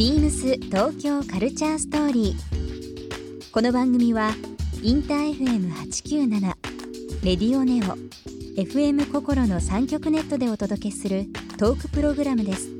[0.00, 3.50] ビームス東京カルチャーストーリー。
[3.52, 4.30] この番組は
[4.82, 6.40] インター FM897
[7.22, 7.98] レディオネオ
[8.58, 11.26] FM 心の三極ネットでお届けする
[11.58, 12.70] トークプログラムです。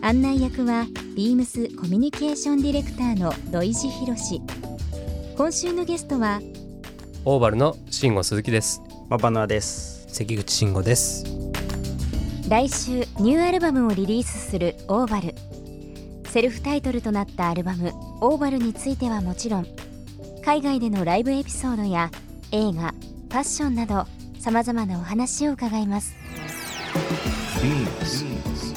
[0.00, 4.40] 案内役はビームスコミュニケーションディレクターの土井博志。
[5.36, 6.40] 今週のゲストは
[7.26, 8.80] オーバルの慎吾鈴木です。
[9.10, 10.06] マバナです。
[10.08, 11.26] 関口慎吾です。
[12.48, 15.34] 来週ニューアルバムをリリースするオーバル
[16.28, 19.66] セルフタイトルとなったアルバム「オーバルについてはもちろん
[20.44, 22.10] 海外でのライブエピソードや
[22.52, 24.06] 映画ファッションなど
[24.38, 26.14] さまざまなお話を伺います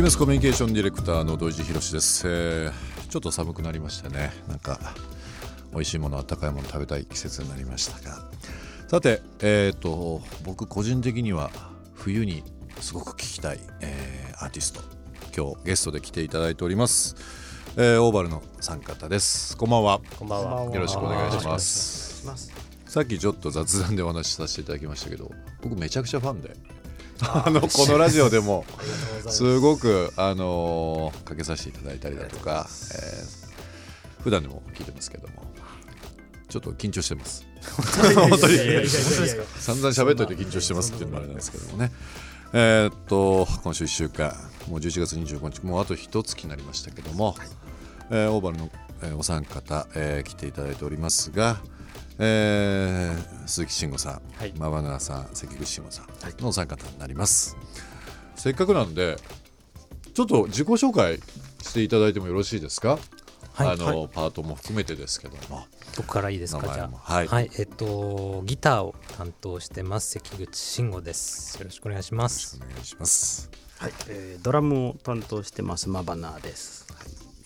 [0.00, 2.72] ビームスコミュニケーションディレクターの土井博志です、えー
[3.10, 4.32] ちょっと寒くなりましたね。
[4.48, 4.78] なんか
[5.74, 8.16] 美味しいもの温かいもの食べたい季節になりましたが。
[8.88, 11.50] さてえっ、と僕個人的には
[11.92, 12.42] 冬に
[12.80, 14.80] すごく聞きたい、えーアーティスト。
[15.36, 17.14] 今日ゲストで来ていただいております、
[17.76, 19.54] えーオーバルの三方です。
[19.58, 20.00] こんばんは。
[20.18, 20.74] こんばんは。
[20.74, 22.24] よろしくお願いします。
[22.86, 25.30] さっきちょっと雑談でお話しさせていただきましたけど
[25.62, 26.56] 僕めちゃくちゃファンで
[27.22, 28.64] あのこのラジオでも
[29.28, 29.58] す。
[29.58, 33.40] ごくあのーかけさせていただいたりだとか、えー
[34.22, 35.34] 普段でも聞いてますけども
[36.50, 37.46] ちょっと緊張してます。
[38.14, 38.58] 本当に。
[39.58, 41.90] 散々喋っといて緊張してますっていうのもあれなんですけどもね。
[42.52, 44.34] えーっと今週1週間
[44.68, 47.34] もう11月25日もうあと一月になりましたけども、
[48.10, 48.68] えーオーバルの、
[49.02, 51.60] えーお三方、えー来ていただいておりますが、
[52.20, 54.52] えー鈴木慎吾さん、はい。
[54.56, 56.06] マバナナさん関口慎吾さん
[56.42, 57.56] のお三方になります、
[58.36, 59.16] せっかくなんで
[60.14, 61.18] ちょっと自己紹介
[61.62, 62.98] していただいてもよろしいですか、
[63.54, 65.64] はいあの、パートも含めてですけども。
[65.96, 67.40] どこからいいです名かじゃ前もはい、あ。
[67.40, 71.58] えっとギターを担当してます関口慎吾です。
[71.58, 72.60] よろしくお願いします。
[72.62, 73.50] お願いします。
[73.78, 76.86] はい、えードラムを担当してますマバナです。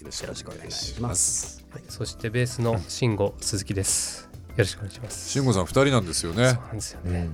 [0.00, 1.64] よろしよろしくお願いします。
[1.88, 4.33] そしてベースの慎吾鈴木です。
[4.54, 5.30] よろしくお願いします。
[5.30, 6.50] 慎吾さん二人なんですよね。
[6.50, 7.28] そうなんですよね。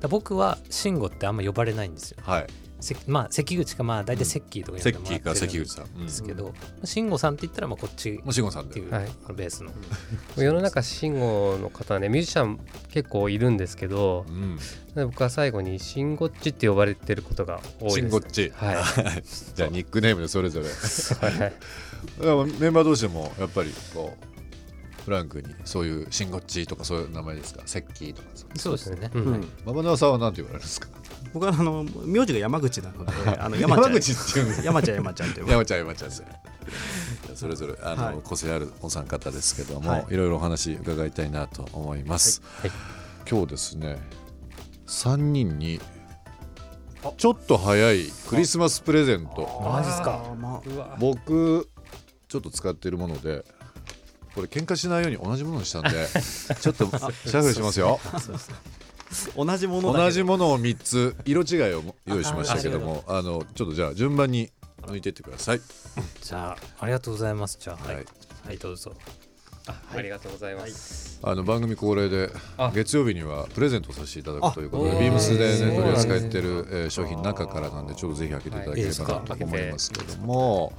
[0.00, 2.18] だ僕は慎吾ってあんま呼ばれないんですよ。
[2.22, 2.46] はい。
[2.80, 6.52] せまあ関口かまあ大体セッキーとか呼んセでもらってるん口さん、うんですけど、
[6.84, 8.20] 慎吾さんって言ったらまあこっち。
[8.22, 9.06] もう慎吾さんでっていう、はい。
[9.06, 9.70] このベースの。
[10.36, 12.60] 世の中慎吾の方はねミュージシャン
[12.90, 14.58] 結構いるんですけどう、ん。
[15.06, 17.94] 僕は最後に慎吾っちって呼ばれてることが多いです。
[18.00, 18.52] 慎吾っち。
[18.54, 18.76] はい。
[19.54, 20.66] じゃあニックネームでそれぞれ。
[20.66, 21.52] はい。
[22.60, 24.35] メンバー同士でもやっぱりこう
[25.06, 27.62] フランクにそういうシンゴッチとかそういう名前ですか？
[27.64, 29.08] セッキーとかそうですね。
[29.14, 29.22] うん。
[29.22, 30.88] うんマバナワさんは何て言われるんですか？
[31.32, 33.92] 僕はあの名字が山口なので、 あの山ちゃん。
[33.92, 35.48] 山口っていうんです山ちゃん山ちゃんという。
[35.48, 36.26] 山ちゃん山ちゃんですね。
[37.36, 40.06] それぞれあの、はい個性あるお三方ですけども、はい。
[40.10, 42.70] い、ろいろお話伺いたいなと思います、はい。
[43.30, 43.98] 今日ですね
[44.88, 45.80] 3人に
[47.16, 49.62] ちょっと早いクリスマスプレゼント。
[49.64, 50.24] マジっすか。
[50.98, 51.68] 僕
[52.26, 53.44] ちょっと使っているもので
[54.36, 55.90] これ喧嘩しないように同じものにしたんで
[56.60, 57.98] ちょっとシャッフルしますよ
[59.34, 64.50] 同じもの同じものを3つ色違いを用意しましたけどもあのちょっとじゃあ順番に
[64.82, 65.60] 抜いていってください
[66.20, 67.56] じゃあありがとうございます。
[67.58, 68.06] じゃあははいい、
[68.46, 68.92] はい、どうぞ。
[69.68, 71.18] あありがとうございます。
[71.22, 80.72] あの番組恒例であ月曜日にはプレゼントさせていただくということであビームスで、ね、取り扱っている、えー商品の中からなんでちょっとぜひ開けていただければなとはいいい思いますけども、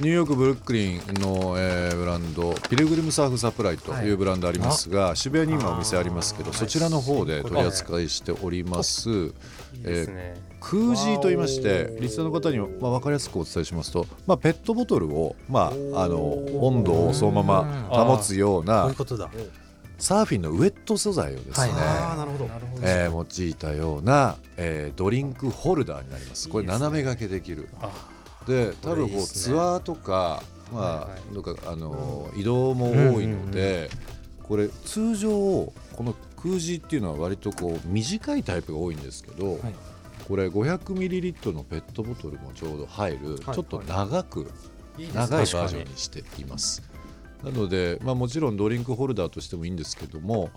[0.00, 9.12] ニューヨークブルックリンの、えーブランドピルグリムサーフサプライというブランドありますが、渋谷に今お店ありますけどそちらの方で取り扱いしております、い
[9.78, 10.34] いですね。
[10.60, 16.18] 空耳と言いましてリスナーの方にも、まあ、分かりやすくお伝えしますと、まあ、ペットボトルを、まあ、あの
[16.60, 18.92] 温度をそのまま保つような。
[19.96, 22.78] サーフィンのウェット素材をですね、はい。
[22.82, 26.48] えー用いたような、えードリンクホルダーになります。
[26.48, 27.68] これ斜め掛けできる。
[27.80, 27.90] あ
[28.46, 31.08] で多分こうツアーとか、はいまは
[31.66, 33.90] ああの移動も多いので、
[34.42, 39.58] これ通常この空耳っていうのは割とこう短いタイプが多いんですけど、
[40.26, 43.54] これ 500ml のペットボトルもちょうど入る、はい。
[43.54, 44.50] ちょっと長く、
[44.98, 46.82] 長いバージョンにしています。
[47.42, 50.50] なので、まあ、もちろんドリンクホルダーとしてもいいんですけども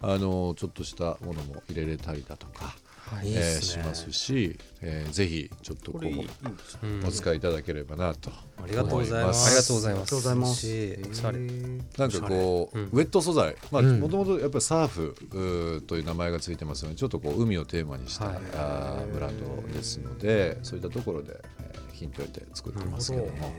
[0.00, 2.76] あのちょっとしたものも入れれたりだとか、
[3.22, 3.34] いい。
[3.34, 9.46] えーしますし、えーぜひちょっとこうお使いいただければなとありがとうございます。
[9.46, 10.06] ありがとうございます。
[10.06, 12.00] ありがとうございます。
[12.00, 12.84] なんかこう、うん。
[12.86, 13.56] ウェット素材。
[13.70, 14.00] まあうん。
[14.00, 18.36] もともとやっぱりサーフという名前がついてますのでちょっとこう海をテーマにした、はい。
[18.54, 23.52] あーブランドですのでそういったところで、えーヒントを得て作ってますけども。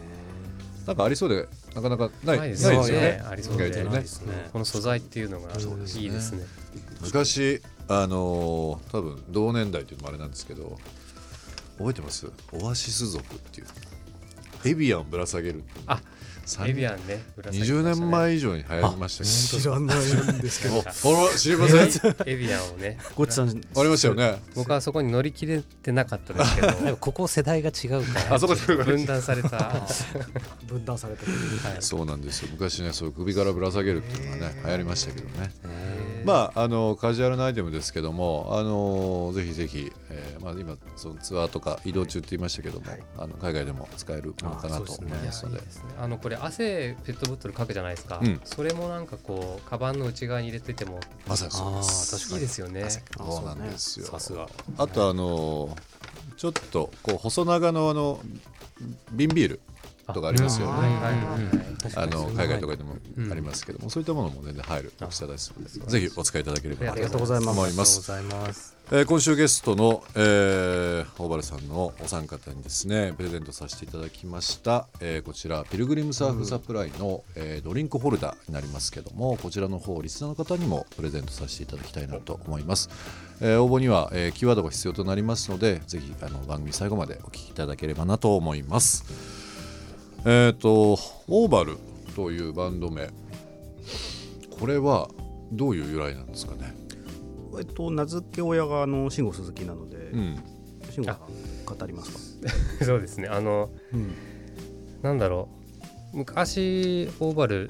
[0.88, 3.22] なんかありそうでなかなかないないですよね。
[3.30, 3.84] ありそうでね。
[4.52, 6.46] この素材っていうのがいいですね。
[7.02, 10.78] 昔あのー多分同年代というのもあれなんですけど
[11.78, 12.28] 覚えてます？
[12.54, 13.68] オアシス族っていう。
[14.66, 15.86] エビアンをぶら下げるっていう。
[15.88, 16.02] あ
[16.68, 17.96] エビアンねぶら下げて20ましたね。
[18.02, 19.62] 年前以上に流行りましたけど。
[19.62, 20.76] 知らないんですけど。
[21.10, 21.90] おあら知りません？
[22.28, 22.98] エビアンをね。
[23.16, 23.50] ゴッチさん。
[23.50, 23.54] あ
[23.84, 24.42] りましたよね。
[24.56, 26.98] 僕はそこに乗り切れてなかったですけど。
[27.00, 28.36] ここ世代が違うから。
[28.36, 29.88] あそこで分断された。
[30.68, 31.32] 分断されてる
[31.80, 32.50] そうなんですよ。
[32.52, 35.52] 昔ねそういう首からぶら下げるっていうのがね流行りましたけどね。
[35.64, 35.79] へー
[36.26, 42.86] まああのカジュアルなアイテムですけどもあのぜひぜひ、えーまあ、今そのツアーとか移動中って言いましたけども、
[43.18, 45.62] あの海外でも使えるものかなと思いますので。
[46.00, 48.40] あのこれ汗ペットボトルかくじゃないですか、うん。
[48.44, 51.00] それもなんかこうカバンの内側に入れてても。
[51.28, 52.12] まさにそうです。
[52.18, 52.42] 確かに。
[52.42, 52.90] いいですよね。
[52.90, 54.06] そうなんですよ。
[54.06, 54.48] さすが。
[54.78, 55.76] あとあの
[56.38, 58.22] ちょっとこう細長のあの
[59.12, 59.60] 瓶ビール
[60.14, 60.74] とかありますよね、
[61.96, 66.86] あの海外とかでもうんありますけども、そういったものも全然入る大きさですので、ぜひお使いいただければ。
[66.86, 67.60] なありがとうございます。
[67.60, 68.12] 思います。
[68.12, 82.90] ありがとうございますえー今週ゲストの、えー、大原さんのお三方にですねプレゼントさせていただきました、えーこちらピルグリムサーフサプライの、えードリンクホルダーになりますけどもこちらの方リスナーの方にもプレゼントさせていただきたいなと思います、
[83.42, 89.06] えー応募には、えーキーワードが必要となりますのでぜひあの番組最後までお聞きいただければなと思います
[90.26, 91.78] えっ、とオーバル
[92.16, 93.10] というバンド名。
[94.60, 95.10] これは
[95.52, 96.74] どういう由来なんですかね？
[97.58, 100.36] えっと名付け親があの慎吾鈴木なのでうん。
[100.92, 101.18] 慎吾さん
[101.78, 102.50] 語りますか？
[102.86, 103.28] そうですね。
[103.28, 104.14] あのうん。
[105.02, 105.48] なんだろ
[106.14, 106.18] う。
[106.18, 107.70] 昔オーバル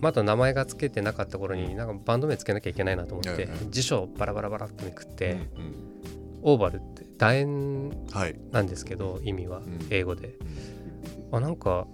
[0.00, 3.58] まだ名前が付けてなかった頃になんかバンド名つけなきゃいけないなと思って、はいはい。
[3.70, 5.74] 辞書をバラバラバラっとめくって、うんうん。
[6.42, 8.38] オーバルって楕円はい。
[8.52, 9.64] なんですけど意味はん。
[9.90, 10.34] 英語で、
[11.32, 11.86] あなんか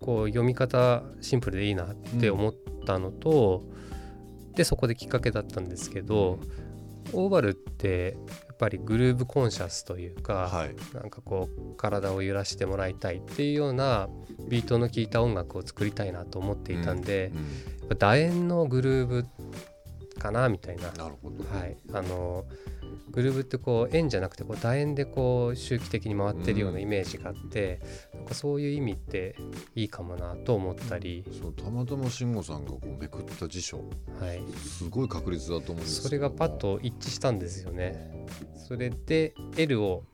[0.00, 2.54] こう読み方シンプルでいいなって思っ
[2.86, 3.64] たのと、
[4.54, 6.40] でそこできっかけだったんですけど、
[7.12, 8.16] オーバルって
[8.48, 10.76] やっぱりグルーブコンシャスというか、はい。
[10.94, 14.08] なんかこう体を揺らしてもらいたいっていうような
[14.48, 17.32] ビートの効いた音楽を作りたいなと思っていたんで、
[17.90, 17.98] うん。
[17.98, 19.26] 楕円のグルーブ
[20.18, 20.92] かなみたいな。
[20.92, 21.10] なは
[21.66, 22.44] い、あの
[23.10, 27.80] グルーブってこう円じゃなくてこう楕円でこう周期的に回ってるようなイメージがあって、
[28.14, 29.36] なんかそういう意味って
[29.74, 33.78] いいかもなと思ったり、そうたまたま慎吾さんがこうめくった辞書。
[33.78, 33.82] は
[34.32, 38.26] い、すごい確率だと思うんですそれがパッと一致したんですよね。
[38.56, 40.04] それで L を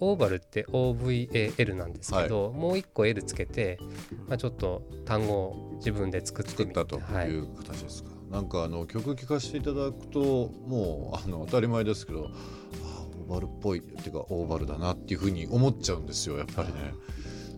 [0.00, 3.78] オーバルって OVAL なんですけど、もう一個 L つけて、
[4.28, 7.30] まあ、ちょっと単語を自分で作ってみ作ってたとはい。
[7.30, 12.30] いう形ですか、なんかあの曲聴かせていただくともうあの当たり前ですけど
[12.84, 16.94] あオーバルっぽいっていうかオーバルだなっていうふうに思っちゃうんですよやっぱりね。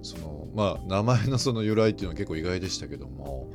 [0.03, 3.53] そのまあ名前のその由来っていうのは結構意外でしたけども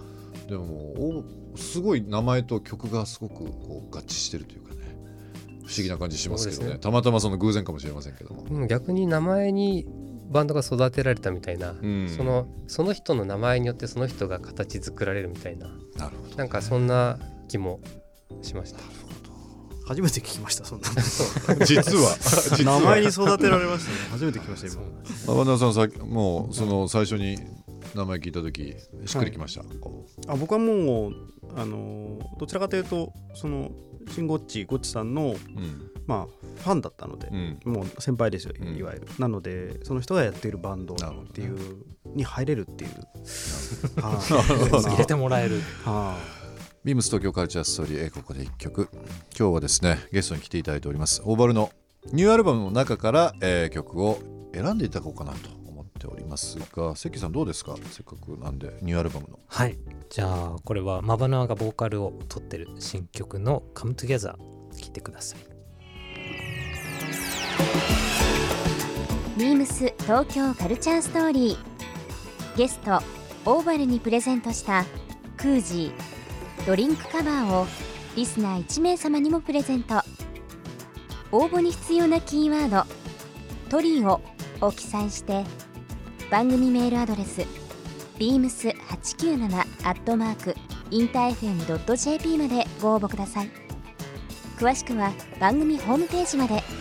[0.50, 1.24] でもお
[1.56, 4.82] すごい名前と曲がすごくこう合致してるというかね
[5.66, 8.44] 不思議な感じしますけどねねたまたまその偶然かもしれませんけども。
[8.50, 9.88] うん逆に名前に
[10.32, 12.10] バンドが育てられたみたいな、うん。
[12.10, 15.68] そのその人の名前によってその人が形作られるみたいな。
[15.98, 17.82] なるほどなんかそんな気も
[18.42, 18.80] しました。
[19.88, 20.88] 初めて聞きましたそんな
[21.66, 22.16] 実は。
[22.58, 22.80] 実は。
[22.80, 23.98] 名前に育てられましたね。
[24.12, 25.44] 初めて聞きました今。
[25.44, 27.38] 山田さんさもうその最初に
[27.94, 31.14] 名前聞いた時しっくりきました、こあ僕はもう
[31.58, 33.72] あのどちらかというとその
[34.14, 37.60] シンゴッチゴッチさんのううんまあファンだったので、うん。
[37.66, 38.76] もう先輩ですようん。
[38.76, 40.98] いわゆる、なのでその人がやっているバンドっ
[41.34, 41.58] ていう
[42.16, 42.92] に入れるっていう。
[44.02, 44.20] は
[44.90, 45.60] 入れてもらえる。
[45.86, 46.18] は
[46.84, 48.90] ビームス東京カルチャーストーリー、えーここで一曲。
[49.38, 51.22] 今日はですねゲストに来ていただいております。
[51.26, 51.70] オーバルの
[52.12, 54.20] ニューアルバムの中から、えー曲を
[54.54, 57.76] 選んでいただこうかなと思っておりますが関さんどうですか？
[57.92, 59.40] せっかくなんでニューアルバムの。
[59.48, 59.78] はい。
[60.10, 64.36] じゃあこれはマバナーがボーカルを取ってる新曲の「Come Together」
[64.74, 65.40] 聴いてください
[69.38, 72.58] ビームス東京カルチャーストーリー。
[72.58, 73.02] ゲスト
[73.46, 74.86] オーバルにプレゼントした
[75.38, 76.66] クージー。
[76.66, 77.68] ドリンクカバーを
[78.16, 80.02] リスナー1名様にもプレゼント。
[81.32, 82.86] 応募に必要なキーワード
[83.70, 84.22] 「トリオ」
[84.60, 85.46] を記載して
[86.30, 87.42] 番組メールアドレス
[88.20, 89.46] beams897
[89.88, 90.56] アットマーク
[90.90, 93.50] インター FM.jp までご応募ください。
[94.58, 96.81] 詳しくは番組ホームページまで。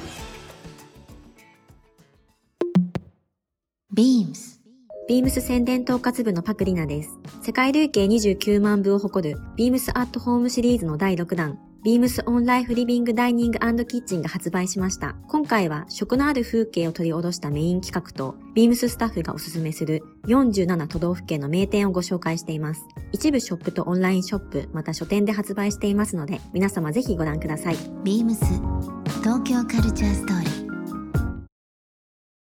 [3.92, 4.60] Beams
[5.08, 7.18] ビームス宣伝統括部のパクリナです。
[7.42, 15.16] 世界累計29万部を誇るビームスアットホームシリーズの第6弾、ビームスオンライフリビングダイニングキッチンが発売しました。
[15.26, 22.84] 今回は食のある風景を取り下ろしたメイン企画と、ビームススタッフがおすすめする47都道府県の名店をご紹介しています。
[23.10, 27.74] 一部ショップとオンラインショップ、また書店で発売していますので、皆様ぜひご覧ください。
[28.04, 28.36] beams
[29.24, 30.59] 東京カルチャーストーリー